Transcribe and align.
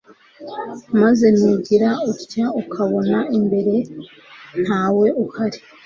maze 1.01 1.25
nugira 1.37 1.89
utya 2.11 2.45
ukabona 2.61 3.17
imbere 3.37 3.75
ntawe 4.63 5.07
uhari 5.23 5.59